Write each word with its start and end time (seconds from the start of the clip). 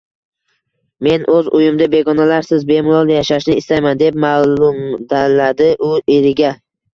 Men 1.07 1.25
o`z 1.33 1.51
uyimda 1.59 1.87
begonalarsiz 1.95 2.65
bemalol 2.71 3.11
yashashni 3.13 3.59
istayman, 3.61 4.01
deb 4.01 4.19
ma`lumladi 4.25 5.69
u 5.91 5.93
eriga 6.17 6.53